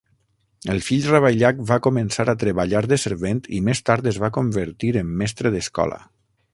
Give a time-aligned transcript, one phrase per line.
[0.75, 4.95] El fill Ravaillac va començar a treballar de servent i més tard es va convertir
[5.05, 6.05] en mestre d'escola.